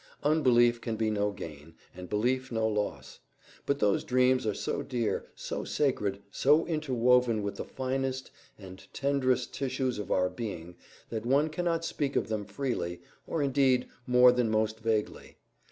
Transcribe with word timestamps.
Unbelief 0.23 0.81
can 0.81 0.95
be 0.95 1.11
no 1.11 1.29
gain, 1.29 1.75
and 1.93 2.09
belief 2.09 2.51
no 2.51 2.67
loss. 2.67 3.19
But 3.67 3.77
those 3.77 4.03
dreams 4.03 4.47
are 4.47 4.53
so 4.55 4.81
dear, 4.81 5.27
so 5.35 5.63
sacred, 5.63 6.23
so 6.31 6.65
interwoven 6.65 7.43
with 7.43 7.57
the 7.57 7.65
finest 7.65 8.31
and 8.57 8.83
tenderest 8.93 9.53
tissues 9.53 9.99
of 9.99 10.09
our 10.11 10.27
being 10.27 10.75
that 11.09 11.23
one 11.27 11.49
cannot 11.49 11.85
speak 11.85 12.15
of 12.15 12.29
them 12.29 12.45
freely, 12.45 12.99
or 13.27 13.43
indeed 13.43 13.87
more 14.07 14.31
than 14.31 14.49
most 14.49 14.79
vaguely. 14.79 15.37